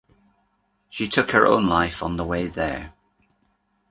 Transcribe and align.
She 0.89 1.07
took 1.07 1.29
her 1.29 1.45
own 1.45 1.67
life 1.67 2.01
on 2.01 2.17
the 2.17 2.23
way 2.25 2.47
there. 2.47 2.93